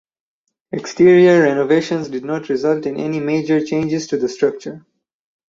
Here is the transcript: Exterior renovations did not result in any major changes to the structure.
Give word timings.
Exterior 0.71 1.43
renovations 1.43 2.09
did 2.09 2.25
not 2.25 2.49
result 2.49 2.87
in 2.87 2.97
any 2.99 3.19
major 3.19 3.63
changes 3.63 4.07
to 4.07 4.17
the 4.17 4.27
structure. 4.27 4.83